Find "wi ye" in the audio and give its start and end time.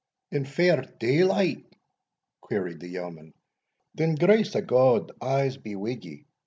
5.75-6.25